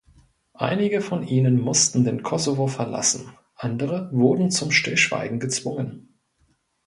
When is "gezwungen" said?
5.39-6.17